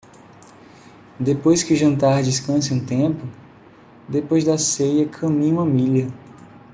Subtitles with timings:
[1.19, 3.23] Depois que o jantar descanse um tempo?
[4.09, 6.07] depois da ceia caminhe uma milha.